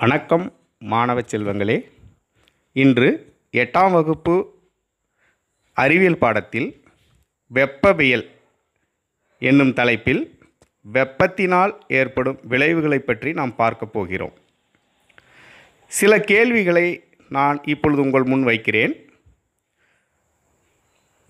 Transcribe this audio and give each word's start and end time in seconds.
வணக்கம் 0.00 0.52
மாணவ 0.78 1.20
செல்வங்களே. 1.20 1.90
இன்று 2.72 3.36
எட்டாம் 3.52 3.90
வகுப்பு 3.90 4.60
அறிவியல் 5.72 6.18
பாடத்தில் 6.18 6.84
வெப்பவியல் 7.54 8.30
என்னும் 9.38 9.72
தலைப்பில் 9.72 10.38
வெப்பத்தினால் 10.92 11.72
ஏற்படும் 11.88 12.38
விளைவுகளை 12.42 12.98
பற்றி 12.98 13.32
நாம் 13.32 13.54
பார்க்க 13.54 13.86
போகிறோம். 13.86 14.32
சில 15.86 16.20
கேள்விகளை 16.20 17.04
நான் 17.28 17.60
இப்பொழுது 17.64 18.02
உங்கள் 18.02 18.22
முன் 18.22 18.42
வைக்கிறேன். 18.42 19.10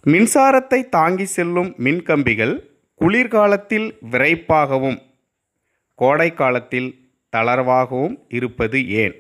மின்சாரத்தை 0.05 0.89
தாங்கி 0.89 1.25
செல்லும் 1.25 1.75
மின்கம்பிகள் 1.79 2.65
குளிர்காலத்தில் 2.95 3.99
விரைப்பாகவும் 4.11 5.03
கோடை 5.95 6.35
காலத்தில் 6.35 7.00
தளர்வாகவும் 7.37 8.25
இருப்பது 8.29 8.89
ஏன்? 8.89 9.15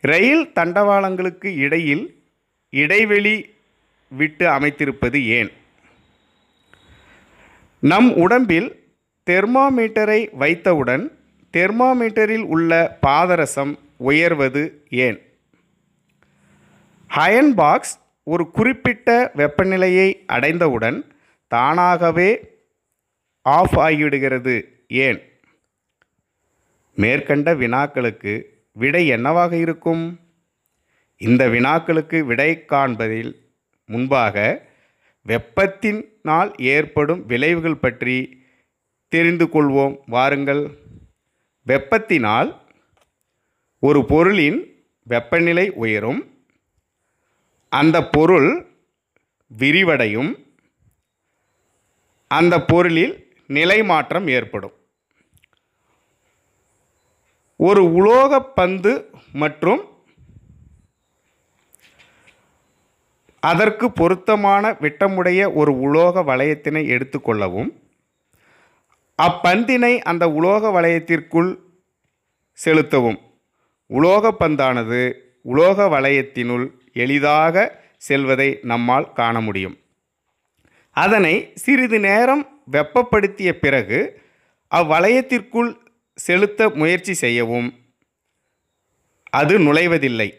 ரயில் 0.00 0.52
தண்டவாளங்களுக்கு 0.54 1.46
இடையில் 1.46 2.24
இடைவெளி 2.70 3.54
விட்டு 4.08 4.46
அமைத்திருப்பது 4.48 5.24
ஏன்? 5.24 5.52
நம் 7.78 8.16
உடம்பில் 8.16 8.94
தெர்மாமீட்டரை 9.30 10.28
வைத்தவுடன் 10.32 11.18
தெர்மாமீட்டரில் 11.52 12.44
உள்ள 12.44 12.98
பாதரசம் 13.06 13.78
உயர்வது 13.96 14.84
ஏன்? 14.90 15.22
ஹயன் 17.14 17.54
பாக்ஸ் 17.54 17.98
ஒரு 18.22 18.50
குறிப்பிட்ட 18.50 19.32
வெப்பநிலையை 19.36 20.24
அடைந்தவுடன் 20.26 21.14
தானாகவே 21.48 22.60
ஆஃப் 23.42 23.78
ஆகிவிடுகிறது 23.78 24.84
ஏன்? 24.88 25.31
மேற்கண்ட 26.94 27.54
வினாக்களுக்கு 27.54 28.42
விடை 28.72 29.06
என்னவாக 29.06 29.56
இருக்கும்? 29.56 30.20
இந்த 31.16 31.48
வினாக்களுக்கு 31.48 32.20
விடை 32.20 32.64
காண்பதில் 32.64 33.52
முன்பாக 33.86 34.66
வெப்பத்தினால் 35.26 36.60
ஏற்படும் 36.60 37.26
விளைவுகள் 37.26 37.76
பற்றி 37.76 38.44
தெரிந்து 39.08 39.46
கொள்வோம். 39.46 40.00
வாருங்கள். 40.06 40.70
வெப்பத்தினால் 41.66 42.60
ஒரு 43.78 44.04
பொருளின் 44.04 44.84
வெப்பநிலை 45.02 45.70
உயரும். 45.70 46.44
அந்த 47.68 48.08
பொருள் 48.08 48.66
விரிவடையும். 49.58 50.46
அந்த 52.26 52.64
பொருளில் 52.64 53.36
நிலை 53.46 53.82
மாற்றம் 53.82 54.28
ஏற்படும். 54.28 54.72
ஒரு 57.64 57.82
உலோகப் 57.92 58.54
பந்து 58.54 59.10
மற்றும் 59.32 59.80
அதற்கு 63.40 63.92
பொருத்தமான 63.92 64.70
விட்டமுடைய 64.70 65.54
ஒரு 65.54 65.72
உலோக 65.80 66.22
வளையத்தினை 66.22 66.82
எடுத்துக்கொள்ளவும் 66.94 67.70
அப்பந்தினை 69.22 69.98
அந்த 69.98 70.28
உலோக 70.28 70.80
வளையத்திற்குள் 70.80 71.50
செலுத்தவும். 72.52 73.18
உலோக 73.86 74.34
பந்தானது 74.40 75.12
உலோக 75.42 75.88
வளையத்தினுள் 75.88 76.66
எளிதாக 76.92 77.54
செல்வதை 77.96 78.58
நம்மால் 78.62 79.12
காண 79.12 79.40
முடியும். 79.40 79.76
அதனை 80.90 81.52
சிறிது 81.54 82.00
நேரம் 82.00 82.62
வெப்பப்படுத்திய 82.72 83.58
பிறகு 83.58 84.00
அவ்வளையத்திற்குள் 84.70 85.70
செலுத்த 86.22 86.68
முயற்சி 86.68 87.12
செய்யவும். 87.12 87.74
அது 89.30 89.58
நுழைவதில்லை. 89.58 90.32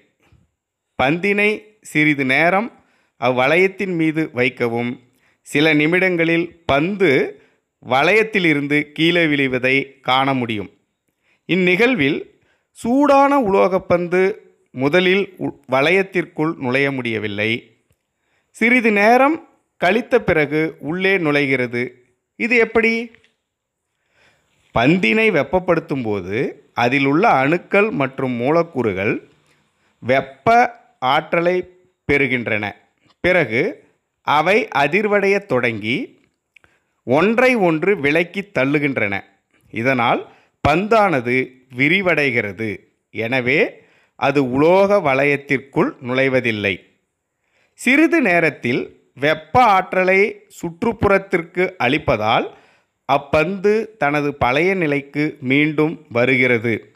பந்தினை 1.03 1.63
சிறிது 1.81 2.25
நேரம் 2.25 2.83
அவ்வளையத்தின் 3.19 3.95
மீது 3.95 4.29
வைக்கவும். 4.33 4.99
சில 5.41 5.73
நிமிடங்களில் 5.73 6.63
பந்து 6.65 7.41
வளையத்திலிருந்து 7.89 8.91
கீழே 8.91 9.27
விழுவதை 9.27 9.99
காண 10.01 10.33
முடியும். 10.33 10.69
இந்நிகழ்வில் 11.47 12.23
சூடான 12.71 13.39
உலோகப்பந்து 13.41 14.33
முதலில் 14.71 15.33
உ- 15.37 15.59
வளையத்திற்குள் 15.71 16.55
நுழைய 16.55 16.91
முடியவில்லை. 16.91 17.77
சிறிது 18.51 18.91
நேரம் 18.91 19.47
கழித்த 19.77 20.21
பிறகு 20.21 20.75
உள்ளே 20.79 21.17
நுழைகிறது. 21.17 21.91
இது 22.35 22.55
எப்படி? 22.55 23.11
பந்தினை 24.77 25.31
வெப்பப்படுத்தும் 25.31 26.03
போது 26.03 26.69
அதில் 26.73 27.05
உள்ள 27.05 27.29
அணுக்கள் 27.29 27.89
மற்றும் 27.89 28.31
மூலக்கூறுகள் 28.31 29.27
வெப்ப 29.99 30.47
ஆற்றலை 30.99 31.55
பெறுகின்றன. 32.11 32.71
பிறகு 33.19 33.85
அவை 34.21 34.67
அதிர்வடையத் 34.75 35.45
தொடங்கி 35.45 36.21
ஒன்றை 37.03 37.55
ஒன்று 37.55 37.99
விலக்கி 37.99 38.41
தள்ளுகின்றன. 38.41 39.19
இதனால் 39.71 40.31
பந்தானது 40.67 41.35
விரிவடைகிறது. 41.77 42.69
எனவே 43.09 43.81
அது 44.15 44.51
உலோக 44.51 44.97
வளையத்திற்குள் 44.97 45.91
நுழைவதில்லை. 46.01 46.75
சிறிது 47.73 48.21
நேரத்தில் 48.21 48.81
வெப்ப 49.15 49.63
ஆற்றலை 49.63 50.47
சுற்றுப்புறத்திற்கு 50.61 51.63
அளிப்பதால் 51.77 52.57
அப்பந்து 53.11 53.97
தனது 53.97 54.33
பழைய 54.33 54.73
நிலைக்கு 54.73 55.37
மீண்டும் 55.39 56.05
வருகிறது. 56.09 56.95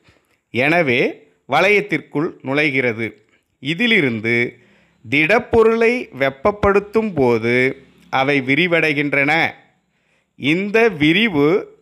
எனவே 0.51 1.29
வளையத்திற்குள் 1.49 2.29
நுழைகிறது. 2.43 3.07
இதிலிருந்து 3.59 4.59
திடப்பொருளை 5.09 6.09
வெப்பப்படுத்தும் 6.17 7.13
போது 7.15 7.83
அவை 8.09 8.41
விரிவடைகின்றன. 8.41 9.51
இந்த 10.35 10.89
விரிவு 10.89 11.75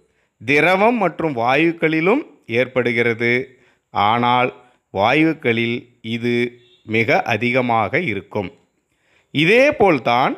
திரவம் 0.45 0.95
மற்றும் 0.95 1.35
வாயுக்களிலும் 1.35 2.23
ஏற்படுகிறது. 2.47 3.59
ஆனால் 3.89 4.49
வாயுக்களில் 4.91 5.77
இது 6.01 6.35
மிக 6.85 7.21
அதிகமாக 7.21 7.99
இருக்கும். 7.99 8.49
இதேபோல்தான் 9.33 10.33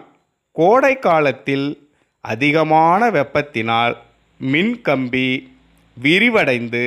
கோடை 0.52 1.00
காலத்தில் 1.00 1.87
அதிகமான 2.32 3.10
வெப்பத்தினால் 3.10 3.96
மின்கம்பி 4.40 5.28
விரிவடைந்து 5.98 6.84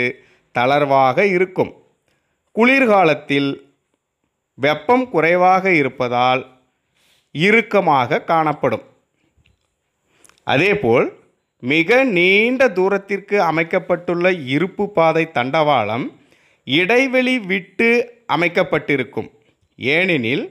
தளர்வாக 0.54 1.18
இருக்கும். 1.36 1.72
குளிர்காலத்தில் 2.56 3.50
வெப்பம் 4.58 5.04
குறைவாக 5.10 5.64
இருப்பதால் 5.72 6.42
இறுக்கமாக 7.34 8.20
காணப்படும். 8.30 8.84
அதேபோல் 10.44 11.06
மிக 11.62 12.04
நீண்ட 12.16 12.68
தூரத்திற்கு 12.68 13.36
அமைக்கப்பட்டுள்ள 13.42 14.32
இருப்பு 14.54 14.84
பாதை 14.92 15.24
தண்டவாளம் 15.34 16.06
இடைவெளி 16.66 17.36
விட்டு 17.50 17.88
அமைக்கப்பட்டிருக்கும். 18.26 19.28
ஏனெனில் 19.78 20.44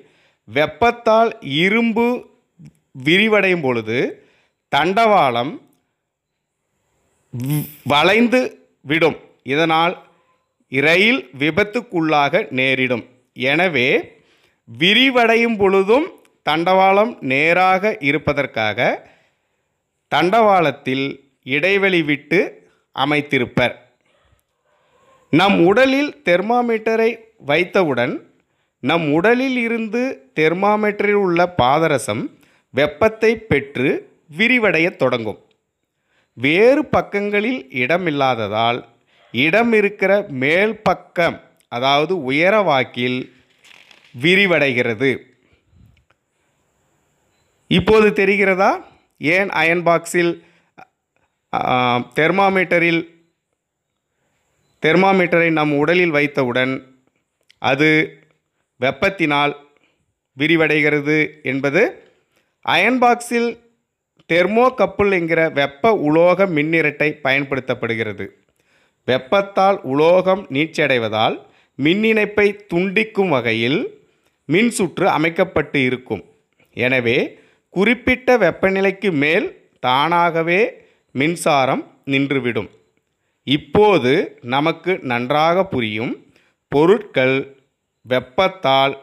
வெப்பத்தால் 0.48 1.32
இரும்பு 1.64 2.08
விரிவடையும் 3.06 3.62
பொழுது 3.62 4.00
தண்டவாளம் 4.72 5.54
வளைந்து 7.92 8.42
விடும். 8.86 9.18
இதனால் 9.54 9.96
ரயில் 10.72 11.22
விபத்துக்குள்ளாக 11.42 12.42
நேரிடும். 12.60 13.04
எனவே 13.52 13.90
விரிவடையும் 14.70 15.58
பொழுதும் 15.62 16.08
தண்டவாளம் 16.46 17.12
நேராக 17.32 17.92
இருப்பதற்காக 18.10 18.80
தண்டவாளத்தில் 20.12 21.06
இடைவெளி 21.56 22.02
விட்டு 22.10 22.40
அமைத்திருப்பர். 22.96 23.76
நம் 25.34 25.58
உடலில் 25.70 26.12
தெர்மாமீட்டரை 26.28 27.12
வைத்தவுடன் 27.50 28.14
நம் 28.84 29.06
உடலில் 29.18 29.58
இருந்து 29.66 30.02
தெர்மாமீட்டரில் 30.40 31.20
உள்ள 31.26 31.40
பாதரசம் 31.62 32.24
வெப்பத்தை 32.74 33.32
பெற்று 33.52 33.90
விரிவடையத் 34.38 34.96
தொடங்கும். 34.96 35.40
வேறு 36.34 36.86
பக்கங்களில் 36.86 37.62
இடமில்லாததால் 37.82 38.80
இடம் 39.32 39.74
இருக்கிற 39.74 40.12
மேல் 40.44 40.76
பக்கம் 40.82 41.38
அதாவது 41.68 42.24
உயர 42.24 42.62
வாக்கில் 42.62 43.20
விரிவடைகிறது. 44.22 45.10
இப்போது 47.68 48.08
தெரிகிறதா? 48.10 48.84
ஏன் 49.18 49.50
அயன் 49.50 49.84
பாக்ஸில் 49.88 50.32
தெர்மாமீட்டரில் 52.20 53.02
தெர்மாமீட்டரை 54.86 55.52
நம் 55.52 55.74
உடலில் 55.78 56.12
வைத்தவுடன் 56.12 56.74
அது 57.58 57.90
வெப்பத்தினால் 58.80 59.54
விரிவடைகிறது 60.38 61.18
என்பது 61.44 61.82
அயன் 62.62 63.00
பாக்ஸில் 63.02 63.50
தெர்மோகப்புள் 64.30 65.12
என்கிற 65.12 65.50
வெப்ப 65.50 65.92
உலோக 65.94 66.46
மின்னிரட்டை 66.46 67.10
பயன்படுத்தப்படுகிறது. 67.24 68.26
வெப்பத்தால் 69.08 69.80
உலோகம் 69.82 70.48
நீச்சடைவதால் 70.50 71.36
மின் 71.76 72.04
இணைப்பை 72.04 72.48
துண்டிக்கும் 72.74 73.28
வகையில் 73.28 73.80
மின்சுற்று 74.50 75.06
அமைக்கப்பட்டு 75.18 75.80
இருக்கும். 75.84 76.24
எனவே 76.74 77.18
குறிப்பிட்ட 77.70 78.38
வெப்பநிலைக்கு 78.38 79.12
மேல் 79.12 79.48
தானாகவே 79.80 80.62
மின்சாரம் 81.12 81.84
நின்றுவிடும். 82.06 82.70
இப்போது 83.44 84.38
நமக்கு 84.42 85.00
நன்றாக 85.02 85.66
புரியும் 85.66 86.14
பொருட்கள் 86.68 87.38
வெப்பத்தால் 88.06 88.96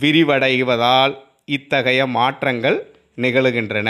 விரிவடைவதால் 0.00 1.14
இத்தகைய 1.44 2.06
மாற்றங்கள் 2.06 2.78
நிகழுகின்றன. 3.16 3.88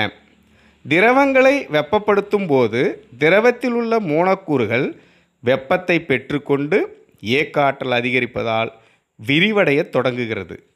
திரவங்களை 0.88 1.66
வெப்பப்படுத்தும் 1.68 2.46
போது 2.46 3.06
திரவத்தில் 3.18 3.72
உள்ள 3.72 4.00
மூலக்கூறுகள் 4.00 5.00
வெப்பத்தை 5.40 6.00
பெற்றுக்கொண்டு 6.00 7.06
ஏக்க 7.20 7.62
ஆற்றல் 7.64 8.02
அதிகரிப்பதால் 8.02 8.72
விரிவடையத் 9.26 9.88
தொடங்குகிறது. 9.88 10.66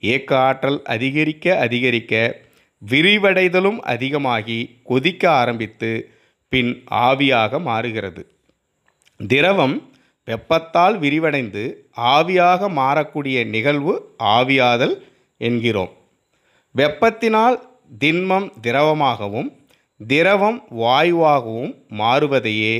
ஏக்க 0.00 0.38
ஆற்றல் 0.38 0.82
அதிகரிக்க 0.84 1.58
அதிகரிக்க 1.58 2.40
விரிவடைதலும் 2.86 3.78
அதிகமாகி 3.78 4.80
கொதிக்க 4.84 5.30
ஆரம்பித்து 5.30 6.10
பின் 6.48 6.84
ஆவியாக 6.90 7.60
மாறுகிறது. 7.60 8.26
திரவம் 9.28 9.90
வெப்பத்தால் 10.24 11.00
விரிவடைந்து 11.00 11.74
ஆவியாக 11.96 12.68
மாறக்கூடிய 12.68 13.46
நிகழ்வு 13.46 14.14
ஆவியாதல் 14.18 15.02
என்கிறோம். 15.36 15.92
வெப்பத்தினால் 16.76 17.56
திண்மம் 17.98 18.48
திரவமாகவும் 18.62 19.50
திரவம் 20.00 20.58
வாயுவாகவும் 20.70 21.72
மாறுவதையே 21.88 22.74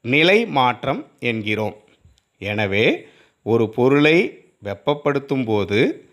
நிலை 0.00 0.46
மாற்றம் 0.46 1.06
என்கிறோம். 1.18 1.76
எனவே 2.38 3.06
ஒரு 3.42 3.68
பொருளை 3.68 4.16
வெப்பப்படுத்தும் 4.58 5.44
போது 5.44 6.10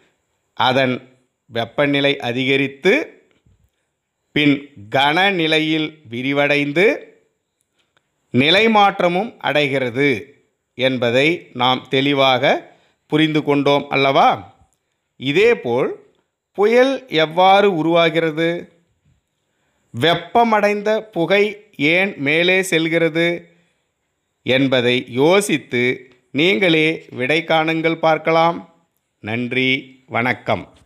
அதன் 0.53 0.95
வெப்பநிலை 1.45 2.17
அதிகரித்து 2.19 2.93
பின் 4.31 4.55
கனநிலையில் 4.89 5.89
விரிவடைந்து 6.09 6.85
நிலைமாற்றமும் 8.33 9.37
அடைகிறது 9.37 10.09
என்பதை 10.73 11.49
நாம் 11.53 11.87
தெளிவாக 11.89 12.73
புரிந்து 13.07 13.43
கொண்டோம் 13.43 13.89
அல்லவா? 13.89 14.29
இதேபோல் 15.15 15.89
புயல் 16.59 17.07
எவ்வாறு 17.07 17.75
உருவாகிறது? 17.75 18.71
வெப்பமடைந்த 19.99 21.01
புகை 21.01 21.69
ஏன் 21.77 22.15
மேலே 22.17 22.61
செல்கிறது? 22.61 23.49
என்பதை 24.43 25.05
யோசித்து 25.07 26.13
நீங்களே 26.31 27.05
விடை 27.09 27.43
காணுங்கள் 27.43 27.95
பார்க்கலாம். 27.95 28.73
நன்றி 29.19 30.03
வணக்கம். 30.07 30.77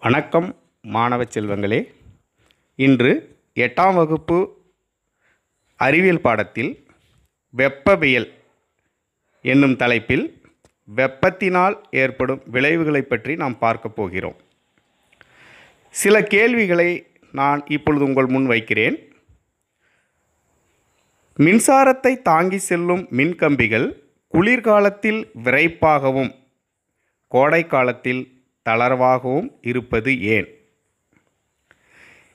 வணக்கம் 0.00 0.56
மாணவ 0.80 1.22
செல்வங்களே. 1.22 1.94
இன்று 2.74 3.38
எட்டாம் 3.54 3.94
வகுப்பு 3.94 4.56
அறிவியல் 5.76 6.20
பாடத்தில் 6.20 6.86
வெப்பவியல் 7.56 8.32
என்னும் 9.42 9.76
தலைப்பில் 9.76 10.37
வெப்பத்தினால் 10.96 11.76
ஏற்படும் 11.90 12.42
விளைவுகளை 12.46 13.02
பற்றி 13.02 13.36
நாம் 13.36 13.58
பார்க்க 13.58 13.88
போகிறோம். 13.88 14.36
சில 15.90 16.22
கேள்விகளை 16.22 17.06
நான் 17.32 17.64
இப்பொழுது 17.66 18.04
உங்கள் 18.04 18.26
முன் 18.26 18.46
வைக்கிறேன். 18.46 18.96
மின்சாரத்தை 21.36 22.22
தாங்கி 22.22 22.56
செல்லும் 22.56 23.08
மின்கம்பிகள் 23.10 24.02
குளிர்காலத்தில் 24.28 25.30
விரைப்பாகவும் 25.44 26.30
கோடை 27.28 27.66
காலத்தில் 27.66 28.42
தளர்வாகவும் 28.68 29.48
இருப்பது 29.60 30.20
ஏன்? 30.20 30.48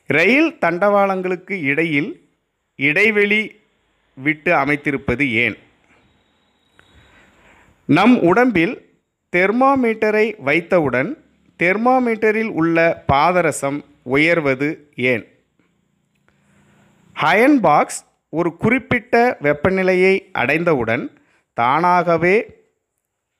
ரயில் 0.07 0.57
தண்டவாளங்களுக்கு 0.61 1.51
இடையில் 1.51 2.29
இடைவெளி 2.75 3.61
விட்டு 4.15 4.53
அமைத்திருப்பது 4.53 5.31
ஏன்? 5.31 5.57
நம் 7.85 8.21
உடம்பில் 8.21 9.01
தெர்மாமீட்டரை 9.35 10.41
வைத்தவுடன் 10.41 11.17
தெர்மாமீட்டரில் 11.63 12.47
உள்ள 12.47 13.03
பாதரசம் 13.13 13.83
உயர்வது 14.03 14.91
ஏன்? 14.95 15.27
ஹயன் 17.21 17.59
பாக்ஸ் 17.61 18.05
ஒரு 18.29 18.57
குறிப்பிட்ட 18.57 19.37
வெப்பநிலையை 19.41 20.31
அடைந்தவுடன் 20.31 21.11
தானாகவே 21.53 22.45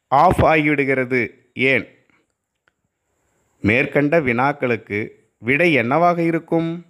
ஆஃப் 0.08 0.46
ஆகிவிடுகிறது 0.46 1.52
ஏன்? 1.54 1.88
மேற்கண்ட 3.62 4.20
வினாக்களுக்கு 4.20 5.10
விடை 5.38 5.74
என்னவாக 5.74 6.22
இருக்கும்? 6.22 6.86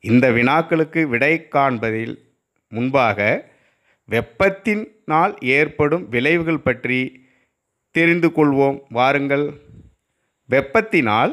இந்த 0.00 0.30
வினாக்களுக்கு 0.30 1.02
விடை 1.02 1.48
காண்பதில் 1.48 2.36
முன்பாக 2.68 3.48
வெப்பத்தின் 4.10 4.99
நாள் 5.10 5.34
ஏற்படும் 5.40 6.08
விளைவுகள் 6.08 6.66
பற்றி 6.68 6.98
தெரிந்து 7.90 8.28
கொள்வோம். 8.28 8.80
வாருங்கள். 8.88 9.46
வெப்பத்தினால் 10.50 11.32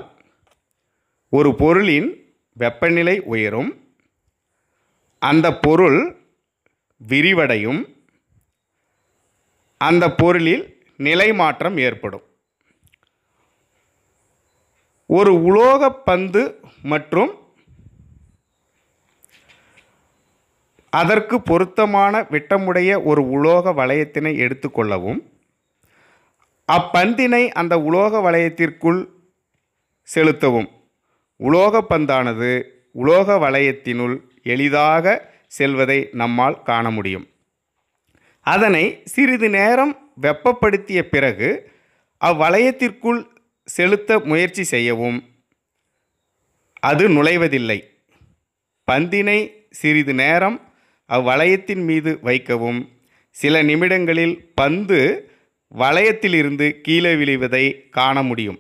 ஒரு 1.30 1.56
பொருளின் 1.56 2.10
வெப்பநிலை 2.54 3.20
உயரும். 3.20 3.72
அந்த 5.22 5.48
பொருள் 5.58 6.00
விரிவடையும். 7.08 7.82
அந்த 9.78 10.12
பொருளில் 10.12 10.64
நிலை 10.98 11.34
மாற்றம் 11.34 11.78
ஏற்படும். 11.78 12.26
ஒரு 15.06 15.44
உலோக 15.44 15.90
பந்து 15.92 16.42
மற்றும் 16.84 17.32
அதற்கு 20.90 21.42
பொருத்தமான 21.42 22.22
விட்டமுடைய 22.22 23.04
ஒரு 23.04 23.30
உலோக 23.30 23.72
வளையத்தினை 23.72 24.38
எடுத்துக்கொள்ளவும் 24.38 25.36
அப்பந்தினை 26.72 27.48
அந்த 27.48 27.80
உலோக 27.80 28.32
வளையத்திற்குள் 28.32 29.08
செலுத்தவும். 30.02 30.70
உலோக 31.36 31.86
பந்தானது 31.90 32.64
உலோக 32.92 33.38
வளையத்தினுள் 33.40 34.20
எளிதாக 34.44 35.34
செல்வதை 35.48 36.10
நம்மால் 36.12 36.64
காண 36.64 36.92
முடியும். 36.92 37.28
அதனை 38.42 39.02
சிறிது 39.06 39.50
நேரம் 39.50 40.12
வெப்பப்படுத்திய 40.22 41.10
பிறகு 41.10 41.72
அவ்வளையத்திற்குள் 42.26 43.28
செலுத்த 43.66 44.20
முயற்சி 44.20 44.64
செய்யவும். 44.64 45.24
அது 46.80 47.10
நுழைவதில்லை. 47.10 47.84
பந்தினை 48.92 49.52
சிறிது 49.70 50.14
நேரம் 50.14 50.67
அவ்வளையத்தின் 51.10 51.84
மீது 51.86 52.20
வைக்கவும். 52.22 52.90
சில 53.30 53.62
நிமிடங்களில் 53.62 54.52
பந்து 54.56 55.32
வளையத்திலிருந்து 55.78 56.82
கீழே 56.82 57.16
விழுவதை 57.16 57.90
காண 57.90 58.24
முடியும். 58.24 58.60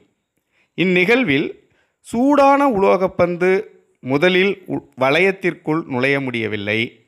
இந்நிகழ்வில் 0.76 1.54
சூடான 2.00 2.70
உலோகப்பந்து 2.70 3.64
முதலில் 4.00 4.64
உ- 4.66 4.90
வளையத்திற்குள் 5.00 5.86
நுழைய 5.86 6.20
முடியவில்லை. 6.20 7.06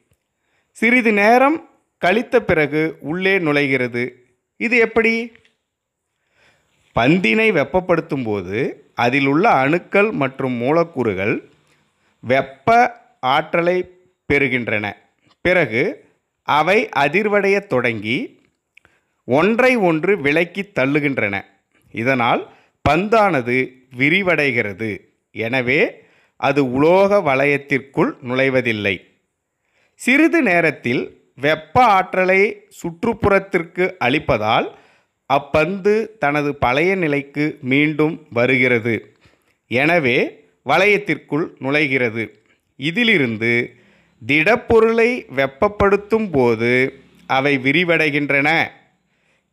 சிறிது 0.71 1.13
நேரம் 1.13 1.69
கழித்த 1.97 2.41
பிறகு 2.41 2.97
உள்ளே 2.99 3.39
நுழைகிறது. 3.39 4.09
இது 4.57 4.77
எப்படி? 4.77 5.31
பந்தினை 6.99 7.51
வெப்பப்படுத்தும் 7.51 8.23
போது 8.23 8.85
அதில் 8.95 9.25
உள்ள 9.25 9.49
அணுக்கள் 9.49 10.11
மற்றும் 10.11 10.53
மூலக்கூறுகள் 10.53 11.49
வெப்ப 12.19 13.01
ஆற்றலை 13.19 13.89
பெறுகின்றன. 14.33 14.93
பிறகு 15.41 16.07
அவை 16.47 16.89
அதிர்வடையத் 16.95 17.67
தொடங்கி 17.67 18.17
ஒன்றை 19.23 19.75
ஒன்று 19.75 20.21
விலக்கி 20.21 20.63
தள்ளுகின்றன. 20.79 21.35
இதனால் 21.91 22.41
பந்தானது 22.89 23.57
விரிவடைகிறது. 23.97 24.91
எனவே 25.31 26.07
அது 26.35 26.71
உலோக 26.71 27.19
வளையத்திற்குள் 27.19 28.11
நுழைவதில்லை. 28.27 28.95
சிறிது 29.93 30.41
நேரத்தில் 30.41 31.01
வெப்ப 31.35 31.83
ஆற்றலை 31.83 32.41
சுற்றுப்புறத்திற்கு 32.79 33.85
அளிப்பதால் 33.99 34.67
அப்பந்து 35.29 36.17
தனது 36.17 36.55
பழைய 36.55 36.95
நிலைக்கு 36.95 37.57
மீண்டும் 37.61 38.27
வருகிறது. 38.29 38.95
எனவே 39.67 40.17
வளையத்திற்குள் 40.65 41.45
நுழைகிறது. 41.65 42.23
இதிலிருந்து 42.79 43.53
திடப்பொருளை 44.27 45.25
வெப்பப்படுத்தும் 45.35 46.29
போது 46.31 46.93
அவை 47.27 47.57
விரிவடைகின்றன. 47.57 48.67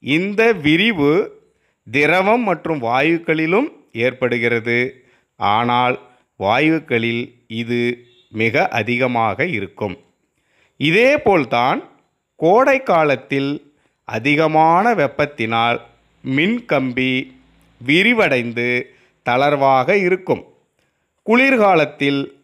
இந்த 0.00 0.52
விரிவு 0.52 1.44
திரவம் 1.90 2.40
மற்றும் 2.40 2.82
வாயுக்களிலும் 2.82 3.72
ஏற்படுகிறது. 3.92 5.04
ஆனால் 5.36 6.00
வாயுக்களில் 6.36 7.34
இது 7.46 7.98
மிக 8.30 8.68
அதிகமாக 8.68 9.46
இருக்கும். 9.46 9.96
இதேபோல்தான் 10.76 11.82
கோடை 12.36 12.82
காலத்தில் 12.82 13.74
அதிகமான 14.04 14.94
வெப்பத்தினால் 14.94 15.80
மின்கம்பி 16.24 17.32
விரிவடைந்து 17.86 18.82
தளர்வாக 19.22 19.96
இருக்கும். 19.96 20.44
குளிர்காலத்தில் 21.22 22.35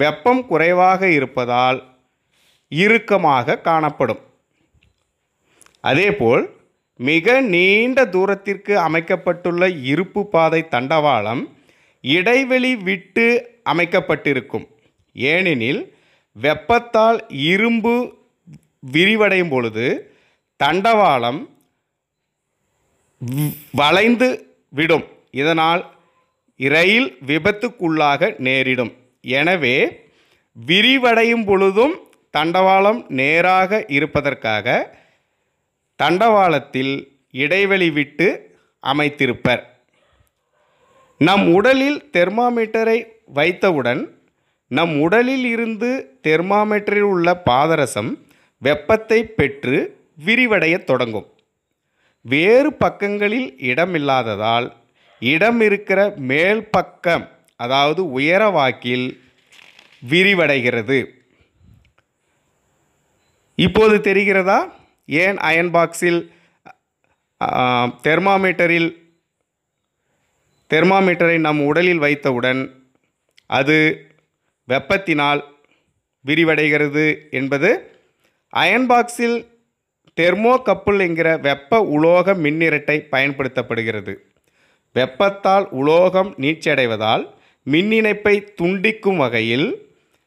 வெப்பம் 0.00 0.46
குறைவாக 0.46 1.08
இருப்பதால் 1.08 1.78
இறுக்கமாக 2.68 3.58
காணப்படும். 3.68 4.20
அதேபோல் 5.80 6.44
மிக 6.96 7.40
நீண்ட 7.40 8.04
தூரத்திற்கு 8.04 8.78
அமைக்கப்பட்டுள்ள 8.78 9.68
இருப்பு 9.92 10.28
பாதை 10.28 10.60
தண்டவாளம் 10.70 11.42
இடைவெளி 12.00 12.76
விட்டு 12.76 13.26
அமைக்கப்பட்டிருக்கும். 13.64 14.66
ஏனெனில் 15.12 15.96
வெப்பத்தால் 16.32 17.18
இரும்பு 17.50 17.94
விரிவடையும் 18.92 19.48
பொழுது 19.48 19.86
தண்டவாளம் 20.64 21.40
வளைந்து 23.80 24.28
விடும். 24.68 25.04
இதனால் 25.30 25.82
ரயில் 26.56 27.08
விபத்துக்குள்ளாக 27.26 28.38
நேரிடும். 28.38 28.92
எனவே 29.24 29.76
விரிவடையும் 30.66 31.44
பொழுதும் 31.44 31.94
தண்டவாளம் 32.36 33.00
நேராக 33.08 33.84
இருப்பதற்காக 33.88 34.96
தண்டவாளத்தில் 35.98 36.94
இடைவெளி 37.30 37.90
விட்டு 37.90 38.26
அமைத்திருப்பர். 38.82 39.62
நம் 41.18 41.54
உடலில் 41.54 41.98
தெர்மாமீட்டரை 42.12 42.98
வைத்தவுடன் 43.34 44.02
நம் 44.66 45.00
உடலில் 45.00 45.44
இருந்து 45.44 45.90
தெர்மாமீட்டரில் 46.22 47.08
உள்ள 47.14 47.42
பாதரசம் 47.50 48.10
வெப்பத்தை 48.58 49.24
பெற்று 49.24 49.76
விரிவடையத் 50.24 50.88
தொடங்கும். 50.90 51.28
வேறு 52.24 52.72
பக்கங்களில் 52.72 53.48
இடமில்லாததால் 53.70 54.66
இடம் 55.22 55.60
இருக்கிற 55.60 56.00
மேல் 56.16 56.62
பக்கம் 56.70 57.24
அதாவது 57.62 58.02
உயர 58.18 58.42
வாக்கில் 58.56 59.06
விரிவடைகிறது. 60.12 60.98
இப்போது 63.66 63.96
தெரிகிறதா? 64.06 64.58
ஏன் 65.24 65.38
அயன் 65.48 65.72
பாக்ஸில் 65.74 66.20
தெர்மாமீட்டரில் 68.06 68.90
தெர்மாமீட்டரை 70.70 71.38
நம் 71.46 71.62
உடலில் 71.70 72.02
வைத்தவுடன் 72.04 72.60
அது 73.58 73.78
வெப்பத்தினால் 74.68 75.40
விரிவடைகிறது 76.24 77.06
என்பது 77.38 77.70
அயன் 78.52 78.86
பாக்ஸில் 78.90 79.38
தெர்மோகப்புள் 80.20 80.98
என்கிற 81.06 81.28
வெப்ப 81.46 81.80
உலோக 81.96 82.34
மின்னிரட்டை 82.44 82.96
பயன்படுத்தப்படுகிறது. 83.14 84.14
வெப்பத்தால் 84.96 85.66
உலோகம் 85.80 86.30
நீச்சடைவதால் 86.42 87.24
மின்னிணைப்பை 87.66 88.34
துண்டிக்கும் 88.60 89.16
வகையில் 89.16 89.68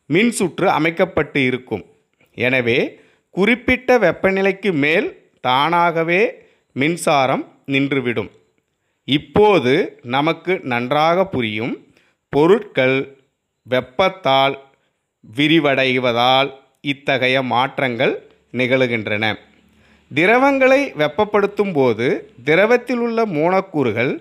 மின்சுற்று 0.09 0.67
அமைக்கப்பட்டு 0.77 1.39
இருக்கும். 1.43 1.83
எனவே 2.37 2.79
குறிப்பிட்ட 3.35 3.97
வெப்பநிலைக்கு 3.97 4.71
மேல் 4.83 5.07
தானாகவே 5.39 6.21
மின்சாரம் 6.75 7.43
நின்றுவிடும். 7.73 8.29
இப்போது 9.07 9.73
நமக்கு 10.15 10.53
நன்றாக 10.63 11.25
புரியும் 11.33 11.73
பொருட்கள் 12.33 12.97
வெப்பத்தால் 13.65 14.55
விரிவடைவதால் 15.37 16.49
இத்தகைய 16.93 17.37
மாற்றங்கள் 17.53 18.13
நிகழுகின்றன. 18.53 19.25
திரவங்களை 20.11 20.81
வெப்பப்படுத்தும் 21.01 21.73
போது 21.73 22.07
திரவத்தில் 22.43 23.01
உள்ள 23.05 23.19
மூலக்கூறுகள் 23.37 24.13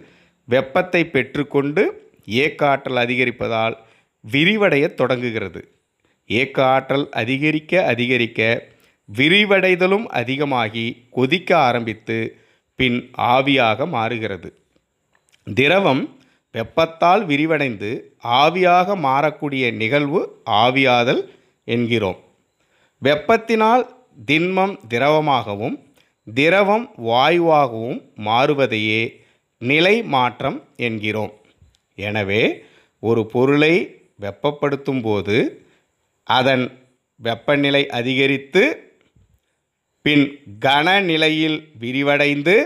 வெப்பத்தை 0.49 1.03
பெற்றுக்கொண்டு 1.15 1.83
ஏக்க 2.27 2.69
ஆற்றல் 2.69 3.07
அதிகரிப்பதால் 3.07 3.77
விரிவடையத் 4.33 4.95
தொடங்குகிறது. 4.95 5.69
ஏக்க 6.27 6.65
ஆற்றல் 6.67 7.09
அதிகரிக்க 7.11 7.87
அதிகரிக்க 7.87 8.67
விரிவடைதலும் 9.17 10.05
அதிகமாகி 10.05 11.07
கொதிக்க 11.11 11.59
ஆரம்பித்து 11.59 12.39
பின் 12.75 13.11
ஆவியாக 13.19 13.89
மாறுகிறது. 13.89 14.59
திரவம் 15.55 16.17
வெப்பத்தால் 16.53 17.27
விரிவடைந்து 17.27 18.01
ஆவியாக 18.25 18.97
மாறக்கூடிய 18.97 19.73
நிகழ்வு 19.73 20.43
ஆவியாதல் 20.51 21.29
என்கிறோம். 21.65 22.19
வெப்பத்தினால் 23.05 23.87
திண்மம் 24.27 24.79
திரவமாகவும் 24.89 25.83
திரவம் 26.35 26.91
வாயுவாகவும் 26.99 28.11
மாறுவதையே 28.17 29.21
நிலை 29.59 30.03
மாற்றம் 30.03 30.65
என்கிறோம். 30.77 31.33
எனவே 31.99 32.43
ஒரு 33.03 33.27
பொருளை 33.27 33.75
வெப்பப்படுத்தும் 34.21 35.03
போது 35.03 35.37
அதன் 36.27 36.65
வெப்பநிலை 37.21 37.89
அதிகரித்து 37.89 38.63
பின் 40.03 40.25
கனநிலையில் 40.59 41.69
விரிவடைந்து 41.81 42.57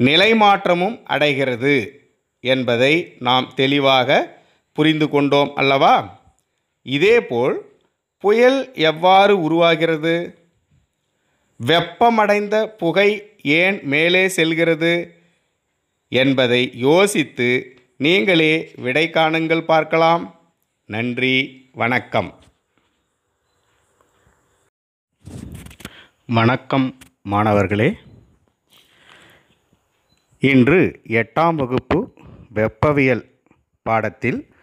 நிலைமாற்றமும் 0.00 1.02
அடைகிறது 1.04 1.74
என்பதை 2.44 3.16
நாம் 3.18 3.52
தெளிவாக 3.54 4.38
புரிந்து 4.72 5.08
கொண்டோம் 5.08 5.54
அல்லவா? 5.54 5.94
இதேபோல் 6.86 7.56
புயல் 8.24 8.72
எவ்வாறு 8.74 9.40
உருவாகிறது? 9.42 10.14
வெப்பமடைந்த 11.60 12.56
புகை 12.78 13.08
ஏன் 13.42 13.80
மேலே 13.82 14.28
செல்கிறது 14.28 14.94
என்பதை 16.12 16.70
யோசித்து 16.74 17.50
நீங்களே 18.02 18.70
விடை 18.76 19.10
காணுங்கள் 19.12 19.64
பார்க்கலாம். 19.64 20.40
நன்றி 20.86 21.68
வணக்கம். 21.72 22.34
வணக்கம் 26.26 26.98
மாணவர்களே. 27.22 27.98
இன்று 30.38 31.00
எட்டாம் 31.08 31.54
வகுப்பு 31.54 32.12
வெப்பவியல் 32.54 33.24
பாடத்தில் 33.82 34.54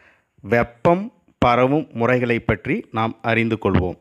வெப்பம் 0.41 1.13
பரவும் 1.37 1.87
முறைகளை 1.93 2.39
பற்றி 2.39 2.87
நாம் 2.91 3.19
அறிந்து 3.21 3.57
கொள்வோம். 3.61 3.99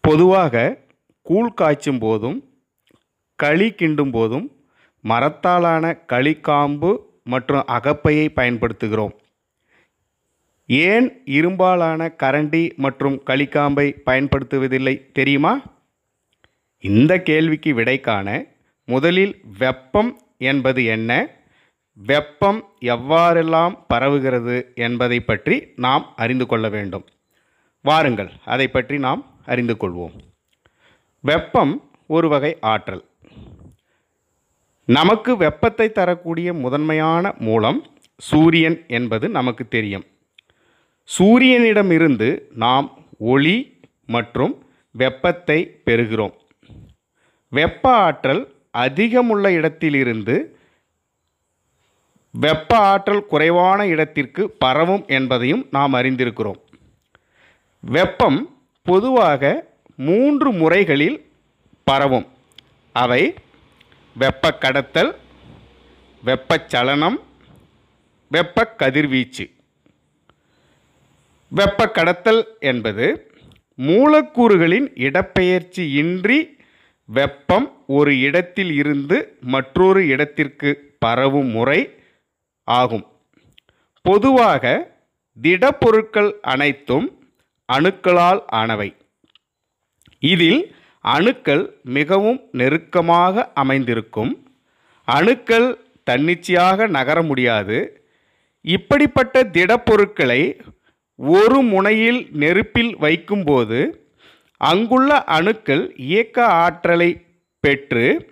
பொதுவாக 0.00 0.78
கூழ் 1.22 1.54
காய்ச்சும் 1.54 1.98
போதும் 1.98 2.60
களி 3.34 3.70
கிண்டும் 3.70 4.12
போதும் 4.12 4.66
மரத்தாலான 5.00 5.98
களிக்காம்பு 6.08 7.06
மற்றும் 7.28 7.64
அகப்பையை 7.66 8.26
பயன்படுத்துகிறோம். 8.36 9.14
ஏன் 10.66 11.08
இரும்பாலான 11.24 12.08
கரண்டி 12.22 12.62
மற்றும் 12.76 13.16
களிக்காம்பை 13.26 13.86
பயன்படுத்துவதில்லை 14.04 14.94
தெரியுமா? 15.12 15.52
இந்த 16.78 17.12
கேள்விக்கு 17.22 17.74
விடை 17.74 18.00
காண 18.00 18.44
முதலில் 18.86 19.34
வெப்பம் 19.58 20.12
என்பது 20.38 20.84
என்ன? 20.84 21.12
வெப்பம் 21.96 22.60
எவ்வாறெல்லாம் 22.80 23.72
பரவுகிறது 23.94 24.56
என்பதை 24.74 25.20
பற்றி 25.20 25.56
நாம் 25.76 26.12
அறிந்து 26.16 26.46
கொள்ள 26.46 26.68
வேண்டும். 26.68 27.06
வாருங்கள் 27.84 28.30
அதை 28.44 28.68
பற்றி 28.68 28.98
நாம் 28.98 29.22
அறிந்து 29.46 29.74
கொள்வோம். 29.74 30.16
வெப்பம் 31.20 31.74
ஒரு 32.06 32.28
வகை 32.28 32.52
ஆற்றல். 32.60 33.04
நமக்கு 34.96 35.36
வெப்பத்தை 35.36 35.86
தரக்கூடிய 35.92 36.48
முதன்மையான 36.54 37.32
மூலம் 37.38 37.78
சூரியன் 38.16 38.76
என்பது 38.88 39.28
நமக்கு 39.28 39.64
தெரியும். 39.68 40.04
சூரியனிடமிருந்து 41.16 42.28
நாம் 42.62 42.86
ஒளி 43.18 43.56
மற்றும் 44.06 44.54
வெப்பத்தை 44.90 45.58
பெறுகிறோம். 45.86 46.34
வெப்ப 47.48 47.92
ஆற்றல் 48.06 48.42
அதிகமுள்ள 48.78 49.48
இடத்திலிருந்து 49.58 50.36
வெப்ப 52.30 52.78
ஆற்றல் 52.92 53.26
குறைவான 53.26 53.86
இடத்திற்கு 53.86 54.50
பரவும் 54.64 55.04
என்பதையும் 55.06 55.66
நாம் 55.70 55.94
அறிந்திருக்கிறோம். 55.94 56.60
வெப்பம் 57.80 58.40
பொதுவாக 58.82 59.42
மூன்று 59.96 60.52
முறைகளில் 60.52 61.18
பரவும். 61.84 62.26
அவை 62.92 63.22
வெப்ப 64.18 64.50
கடத்தல் 64.52 65.10
வெப்பச்சலனம் 66.24 67.18
வெப்ப 68.30 68.64
கதிர்வீச்சு 68.66 69.44
வெப்ப 71.48 71.86
கடத்தல் 71.88 72.42
என்பது 72.60 73.06
மூலக்கூறுகளின் 73.78 74.88
இடப்பெயர்ச்சி 75.06 75.84
இன்றி 75.94 76.38
வெப்பம் 77.08 77.68
ஒரு 77.86 78.20
இடத்தில் 78.20 78.72
இருந்து 78.72 79.18
மற்றொரு 79.40 80.06
இடத்திற்கு 80.06 80.70
பரவும் 80.98 81.50
முறை 81.50 81.80
ஆகும். 82.64 83.06
பொதுவாக 84.02 84.64
திடப்பொருட்கள் 85.42 86.30
அனைத்தும் 86.40 87.06
அணுக்களால் 87.72 88.42
ஆனவை. 88.52 88.90
இதில் 90.22 90.60
அணுக்கள் 91.00 91.80
மிகவும் 91.82 92.40
நெருக்கமாக 92.52 93.52
அமைந்திருக்கும். 93.54 94.48
அணுக்கள் 95.04 95.84
தன்னிச்சையாக 96.04 96.86
நகர 96.86 97.22
முடியாது. 97.22 98.02
இப்படிப்பட்ட 98.60 99.42
திடப்பொருட்களை 99.42 100.60
ஒரு 101.16 101.62
முனையில் 101.62 102.28
நெருப்பில் 102.32 102.96
வைக்கும்போது 102.96 104.08
அங்குள்ள 104.56 105.24
அணுக்கள் 105.24 105.94
இயக்க 105.96 106.46
ஆற்றலை 106.46 107.26
பெற்று 107.60 108.30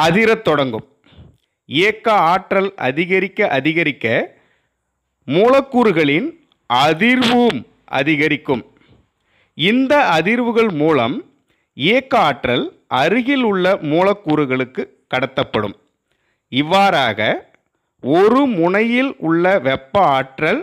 அதிரத் 0.00 0.44
தொடங்கும். 0.44 0.86
இயக்க 1.64 2.12
ஆற்றல் 2.12 2.74
அதிகரிக்க 2.74 3.48
அதிகரிக்க 3.48 4.36
மூலக்கூறுகளின் 5.26 6.48
அதிர்வும் 6.74 7.62
அதிகரிக்கும். 7.84 8.71
இந்த 9.58 9.94
அதிர்வுகள் 10.18 10.70
மூலம் 10.82 11.16
இயக்க 11.76 12.14
ஆற்றல் 12.18 12.64
அருகில் 13.00 13.44
உள்ள 13.50 13.66
மூலக்கூறுகளுக்கு 13.92 14.82
கடத்தப்படும். 15.14 15.74
இவ்வாறாக 16.52 17.20
ஒரு 18.04 18.40
முனையில் 18.58 19.10
உள்ள 19.28 19.44
வெப்ப 19.66 19.94
ஆற்றல் 20.16 20.60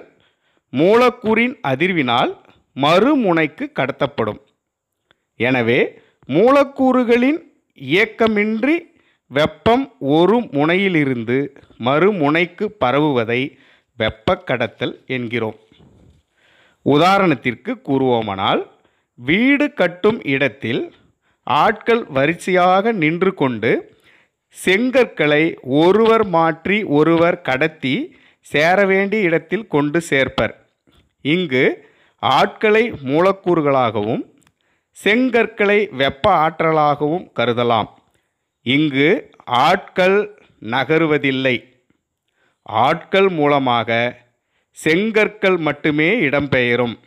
மூலக்கூறின் 0.74 1.56
அதிர்வினால் 1.72 2.32
மறுமுனைக்கு 2.76 3.66
கடத்தப்படும். 3.80 4.40
எனவே 5.40 5.80
மூலக்கூறுகளின் 6.30 7.40
இயக்கமின்றி 7.82 8.76
வெப்பம் 9.32 9.86
ஒரு 10.00 10.38
முனையிலிருந்து 10.58 11.38
மறுமுனைக்கு 11.88 12.66
பரவுவதை 12.84 13.42
வெப்ப 14.00 14.36
கடத்தல் 14.50 14.94
என்கிறோம். 15.06 15.58
உதாரணத்திற்கு 16.86 17.72
கூறுவோமானால் 17.88 18.62
வீடு 19.20 19.74
கட்டும் 19.74 20.24
இடத்தில் 20.24 20.94
ஆட்கள் 21.44 22.06
வரிசையாக 22.06 22.92
நின்று 22.92 23.34
கொண்டு 23.34 23.98
செங்கற்களை 24.66 25.56
ஒருவர் 25.62 26.28
மாற்றி 26.28 26.84
ஒருவர் 26.84 27.42
கடத்தி 27.42 28.18
சேர 28.40 28.86
வேண்டிய 28.86 29.24
இடத்தில் 29.24 29.68
கொண்டு 29.68 30.02
சேர்ப்பர். 30.10 30.54
இங்கு 31.22 31.88
ஆட்களை 32.20 32.92
மூலக்கூறுகளாகவும் 32.92 34.24
செங்கற்களை 35.04 35.96
வெப்ப 35.96 36.32
ஆற்றலாகவும் 36.46 37.28
கருதலாம். 37.40 37.90
இங்கு 38.62 39.32
ஆட்கள் 39.46 40.40
நகருவதில்லை. 40.60 41.64
ஆட்கள் 42.62 43.30
மூலமாக 43.30 44.18
செங்கற்கள் 44.84 45.58
மட்டுமே 45.58 46.20
இடம்பெயரும். 46.20 46.98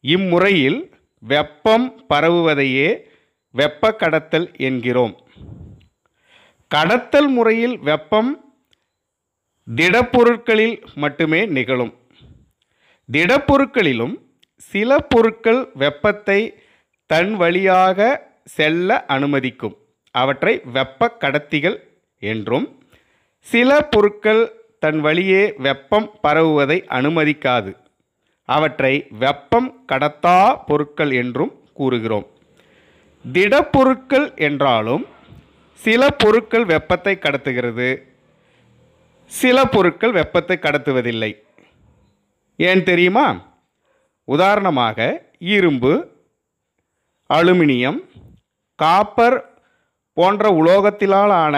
இம்முறையில் 0.00 0.89
வெப்பம் 1.22 2.04
பரவுவதையே 2.08 3.02
வெப்ப 3.50 3.94
கடத்தல் 3.94 4.56
என்கிறோம். 4.56 5.14
கடத்தல் 6.68 7.28
முறையில் 7.28 7.78
வெப்பம் 7.78 8.54
திடப்பொருட்களில் 9.76 10.76
மட்டுமே 10.94 11.46
நிகழும். 11.46 11.92
திடப்பொருட்களிலும் 13.12 14.14
சில 14.56 14.98
பொருட்கள் 14.98 15.68
வெப்பத்தை 15.74 16.40
தன் 17.06 17.34
வழியாக 17.34 18.28
செல்ல 18.44 19.04
அனுமதிக்கும். 19.08 19.76
அவற்றை 20.10 20.60
வெப்ப 20.72 21.16
கடத்திகள் 21.20 21.78
என்றும் 22.18 22.66
சில 23.38 23.80
பொருட்கள் 23.80 24.42
தன் 24.78 25.00
வழியே 25.00 25.54
வெப்பம் 25.56 26.10
பரவுவதை 26.22 26.84
அனுமதிக்காது. 26.88 27.70
அவற்றை 28.56 28.92
வெப்பம் 29.22 29.70
கடத்தா 29.92 30.36
பொருட்கள் 30.66 31.12
என்றும் 31.20 31.52
கூறுகிறோம். 31.74 32.26
திடப்பொருட்கள் 33.24 34.26
என்றாலும் 34.46 35.04
சில 35.80 36.10
பொருட்கள் 36.22 36.64
வெப்பத்தை 36.64 37.14
கடத்துகிறது. 37.20 37.90
சில 39.30 39.56
பொருட்கள் 39.74 40.12
வெப்பத்தை 40.12 40.56
கடத்துவதில்லை. 40.62 41.30
ஏன் 42.58 42.82
தெரியுமா? 42.82 43.26
உதாரணமாக 44.28 44.98
இரும்பு 45.54 45.92
அலுமினியம் 47.30 48.00
காப்பர் 48.82 49.38
போன்ற 50.16 50.50
உலோகத்திலால் 50.60 51.32
ஆன 51.42 51.56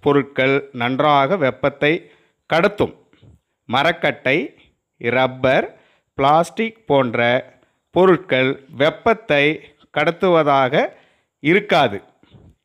பொருட்கள் 0.00 0.56
நன்றாக 0.72 1.36
வெப்பத்தை 1.36 1.92
கடத்தும். 2.50 2.94
மரக்கட்டை 3.68 4.38
ரப்பர் 4.98 5.66
பிளாஸ்டிக் 6.14 6.86
போன்ற 6.86 7.20
பொருட்கள் 7.90 8.50
வெப்பத்தை 8.76 9.44
கடத்துவதாக 9.98 10.84
இருக்காது. 11.40 12.02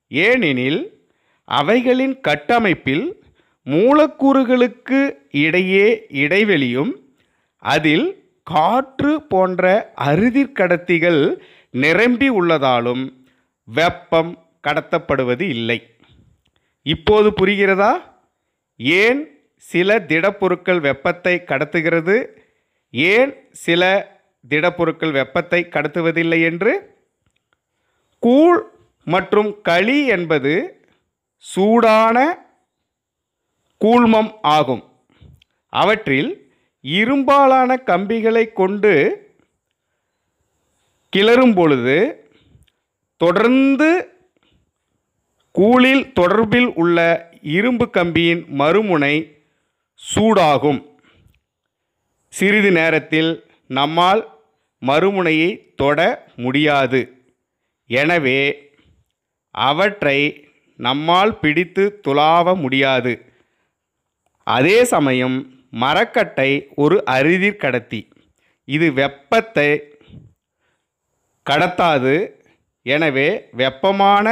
ஏனெனில் 0.07 0.81
அவைகளின் 1.43 2.21
கட்டமைப்பில் 2.21 3.05
மூலக்கூறுகளுக்கு 3.67 4.99
இடையே 5.31 6.05
இடைவெளியும் 6.09 6.91
அதில் 7.63 8.07
காற்று 8.43 9.21
போன்ற 9.21 9.93
அறுதிர்கடத்திகள் 10.05 11.21
நிரம்பி 11.71 12.29
உள்ளதாலும் 12.29 13.03
வெப்பம் 13.63 14.31
கடத்தப்படுவது 14.67 15.41
இல்லை. 15.41 15.79
இப்போது 16.81 17.29
புரிகிறதா? 17.31 17.93
ஏன் 18.77 19.21
சில 19.55 19.99
திடப்பொருட்கள் 19.99 20.79
வெப்பத்தை 20.79 21.43
கடத்துகிறது? 21.45 22.17
ஏன் 22.97 23.47
சில 23.51 23.81
திடப்பொருட்கள் 24.49 25.11
வெப்பத்தை 25.11 25.67
கடத்துவதில்லை 25.69 26.41
என்று? 26.43 26.95
கூழ் 28.19 28.63
மற்றும் 29.05 29.61
களி 29.61 30.05
என்பது 30.05 30.85
சூடான 31.37 32.45
கூழ்மம் 33.85 34.31
ஆகும். 34.41 34.83
அவற்றில் 35.69 36.51
இரும்பாலான 36.81 37.77
கம்பிகளை 37.77 38.53
கொண்டு 38.53 38.93
கிளறும் 41.15 41.55
பொழுது 41.55 42.29
தொடர்ந்து 43.17 43.89
கூழில் 45.55 46.03
தொடர்பில் 46.19 46.73
உள்ள 46.73 47.29
இரும்பு 47.41 47.89
கம்பியின் 47.89 48.45
மறுமுனை 48.59 49.15
சூடாகும். 50.15 50.86
சிறிது 52.37 52.71
நேரத்தில் 52.71 53.31
நம்மால் 53.69 54.21
மறுமுனையை 54.81 55.51
தொட 55.81 55.99
முடியாது. 56.43 57.01
எனவே 57.89 58.39
அவற்றை 59.55 60.19
நம்மால் 60.79 61.33
பிடித்து 61.43 61.83
துளாவ 62.07 62.55
முடியாது. 62.63 63.13
அதே 64.47 64.77
சமயம் 64.93 65.37
மரக்கட்டை 65.83 66.49
ஒரு 66.83 66.97
அரிதிர் 67.15 67.61
கடத்தி. 67.63 68.01
இது 68.67 68.87
வெப்பத்தை 69.01 69.69
கடத்தாது. 71.45 72.15
எனவே 72.85 73.27
வெப்பமான 73.61 74.27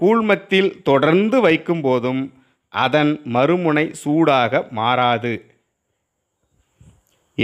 கூழ்மத்தில் 0.00 0.70
தொடர்ந்து 0.82 1.36
வைக்கும்போதும் 1.46 2.22
அதன் 2.74 3.12
மறுமுனை 3.34 3.86
சூடாக 4.02 4.62
மாறாது. 4.78 5.32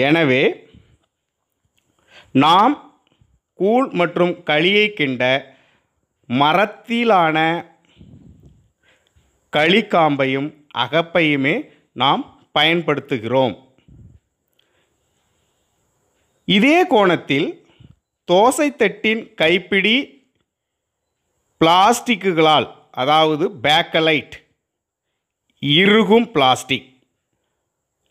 எனவே 0.02 0.44
நாம் 2.44 2.74
கூழ் 3.58 3.88
மற்றும் 4.00 4.32
களியை 4.50 4.86
கிண்ட 4.98 5.22
மரத்திலான 6.28 7.36
களிக்காம்பையும் 9.56 10.48
அகப்பையுமே 10.84 11.54
நாம் 12.02 12.22
பயன்படுத்துகிறோம். 12.58 13.54
இதே 16.48 16.78
கோணத்தில் 16.94 17.48
தோசைத்தட்டின் 18.32 19.22
கைப்பிடி 19.42 19.96
பிளாஸ்டிக்குகளால் 21.60 22.68
அதாவது 23.02 23.44
பேக்கலைட் 23.64 24.34
இறுகும் 25.62 26.28
பிளாஸ்டிக் 26.34 26.88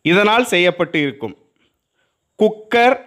இதனால் 0.02 0.52
செய்யப்பட்டு 0.54 0.98
இருக்கும். 1.02 1.36
குக்கர் 2.44 2.98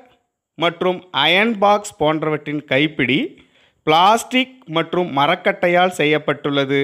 மற்றும் 0.54 1.10
அயன் 1.10 1.58
பாக்ஸ் 1.58 1.96
போன்றவற்றின் 1.96 2.64
கைப்பிடி 2.64 3.44
பிளாஸ்டிக் 3.82 4.54
மற்றும் 4.66 5.16
மரக்கட்டையால் 5.16 5.96
செய்யப்பட்டுள்ளது. 6.00 6.80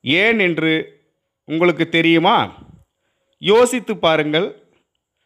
ஏன் 0.00 0.38
என்று 0.38 1.02
உங்களுக்கு 1.44 1.88
தெரியுமா? 1.88 2.36
யோசித்து 3.38 3.96
பாருங்கள். 3.96 4.62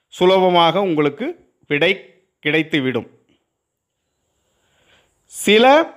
சுலபமாக 0.09 0.81
உங்களுக்கு 0.81 1.27
விடை 1.69 1.93
கிடைத்துவிடும். 2.47 3.09
சில 5.27 5.95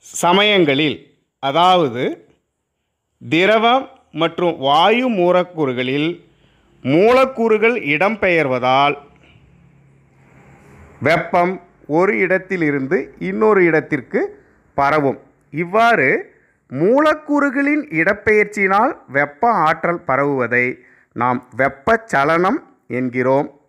சமயங்களில் 0.00 1.16
அதாவது 1.38 2.04
திரவம் 3.28 3.90
மற்றும் 4.12 4.58
வாயு 4.58 5.08
மூலக்கூறுகளில் 5.08 6.27
மூலக்கூறுகள் 6.82 7.74
இடம்பெயர்வதால் 7.74 8.98
வெப்பம் 11.00 11.60
ஒரு 11.86 12.18
இடத்திலிருந்து 12.18 13.14
இன்னொரு 13.18 13.64
இடத்திற்கு 13.64 14.46
பரவும். 14.74 15.18
இவ்வாறு 15.50 16.36
மூலக்கூறுகளின் 16.68 17.82
இடப்பெயர்ச்சியினால் 17.90 18.98
வெப்ப 19.08 19.52
ஆற்றல் 19.52 20.00
பரவுவதை 20.00 20.78
நாம் 21.12 21.48
வெப்பச்சலனம் 21.56 22.58
என்கிறோம். 22.86 23.60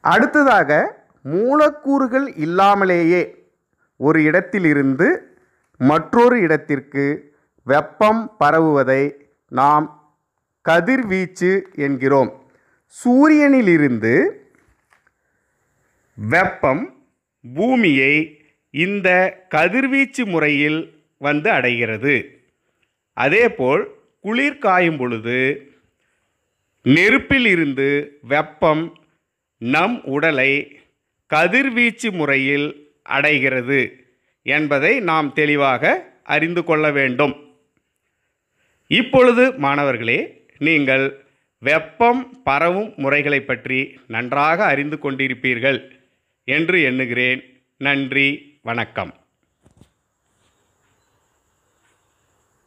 அடுத்ததாக 0.00 1.00
மூலக்கூறுகள் 1.22 2.34
இல்லாமலேயே 2.36 3.50
ஒரு 3.96 4.22
இடத்திலிருந்து 4.22 5.36
மற்றொரு 5.76 6.40
இடத்திற்கு 6.40 7.34
வெப்பம் 7.62 8.36
பரவுவதை 8.38 9.30
நாம் 9.48 10.01
கதிர்வீச்சு 10.62 11.68
என்கிறோம். 11.74 12.42
சூரியனிலிருந்து 13.04 14.30
வெப்பம் 16.14 17.04
பூமியை 17.54 18.44
இந்த 18.70 19.08
கதிர்வீச்சு 19.48 20.26
முறையில் 20.26 21.02
வந்து 21.18 21.50
அடைகிறது. 21.50 22.42
அதேபோல் 23.12 23.94
குளிர் 24.20 24.58
காயும் 24.58 24.96
பொழுது 24.96 25.70
நெருப்பில் 26.82 27.46
இருந்து 27.46 28.18
வெப்பம் 28.22 28.98
நம் 29.58 30.04
உடலை 30.04 30.80
கதிர்வீச்சு 31.26 32.12
முறையில் 32.12 32.92
அடைகிறது 33.02 34.06
என்பதை 34.42 35.00
நாம் 35.00 35.32
தெளிவாக 35.32 36.12
அறிந்து 36.24 36.64
கொள்ள 36.64 36.90
வேண்டும். 36.90 37.34
இப்பொழுது 38.86 39.52
மாணவர்களே 39.54 40.41
நீங்கள் 40.58 41.24
வெப்பம் 41.58 42.42
பரவும் 42.44 42.92
முறைகளை 42.96 43.40
பற்றி 43.40 44.00
நன்றாக 44.06 44.64
அறிந்து 44.64 44.98
கொண்டிருப்பீர்கள் 45.02 45.90
என்று 46.44 46.82
எண்ணுகிறேன். 46.82 47.60
நன்றி 47.76 48.58
வணக்கம். 48.62 49.14